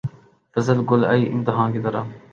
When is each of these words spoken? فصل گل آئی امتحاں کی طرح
فصل 0.55 0.77
گل 0.89 1.01
آئی 1.11 1.23
امتحاں 1.33 1.67
کی 1.73 1.79
طرح 1.85 2.03